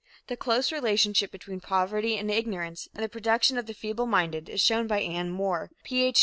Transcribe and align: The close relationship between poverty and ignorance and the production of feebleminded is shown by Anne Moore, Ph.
The 0.29 0.35
close 0.35 0.71
relationship 0.71 1.29
between 1.31 1.59
poverty 1.59 2.17
and 2.17 2.31
ignorance 2.31 2.87
and 2.95 3.03
the 3.03 3.07
production 3.07 3.59
of 3.59 3.67
feebleminded 3.67 4.49
is 4.49 4.59
shown 4.59 4.87
by 4.87 4.99
Anne 5.01 5.29
Moore, 5.29 5.69
Ph. 5.83 6.17